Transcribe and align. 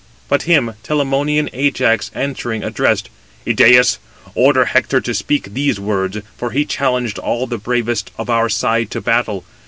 But 0.27 0.41
him 0.49 0.73
Telamonian 0.81 1.47
Ajax 1.53 2.09
answering 2.15 2.63
addressed: 2.63 3.07
"Idæus, 3.45 3.99
order 4.33 4.65
Hector 4.65 4.99
to 4.99 5.13
speak 5.13 5.53
these 5.53 5.79
words, 5.79 6.17
for 6.35 6.49
he 6.49 6.65
challenged 6.65 7.19
all 7.19 7.45
the 7.45 7.59
bravest 7.59 8.09
[of 8.17 8.27
our 8.27 8.49
side] 8.49 8.89
to 8.89 9.01
battle. 9.01 9.45